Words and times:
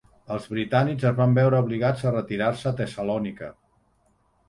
Els 0.35 0.45
britànics 0.53 1.05
es 1.09 1.13
van 1.19 1.37
veure 1.39 1.61
obligats 1.67 2.03
a 2.13 2.17
retirar-se 2.17 2.69
a 2.73 2.75
Tessalònica. 2.83 3.55